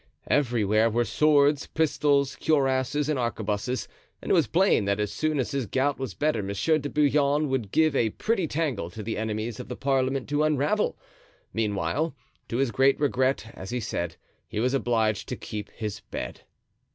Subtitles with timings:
[0.31, 3.87] Everywhere were swords, pistols, cuirasses, and arquebuses,
[4.19, 7.49] and it was plain that as soon as his gout was better Monsieur de Bouillon
[7.49, 10.97] would give a pretty tangle to the enemies of the parliament to unravel.
[11.53, 12.15] Meanwhile,
[12.47, 14.15] to his great regret, as he said,
[14.47, 16.45] he was obliged to keep his bed.